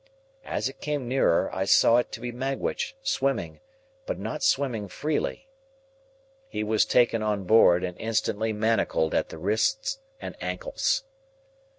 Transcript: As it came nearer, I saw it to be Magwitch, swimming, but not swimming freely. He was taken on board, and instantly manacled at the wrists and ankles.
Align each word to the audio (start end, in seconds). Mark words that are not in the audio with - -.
As 0.47 0.67
it 0.67 0.81
came 0.81 1.07
nearer, 1.07 1.51
I 1.53 1.63
saw 1.65 1.97
it 1.97 2.11
to 2.13 2.19
be 2.19 2.31
Magwitch, 2.31 2.95
swimming, 3.03 3.59
but 4.07 4.17
not 4.17 4.41
swimming 4.41 4.87
freely. 4.87 5.47
He 6.47 6.63
was 6.63 6.85
taken 6.85 7.21
on 7.21 7.43
board, 7.43 7.83
and 7.83 7.95
instantly 7.99 8.51
manacled 8.51 9.13
at 9.13 9.29
the 9.29 9.37
wrists 9.37 9.99
and 10.19 10.35
ankles. 10.41 11.03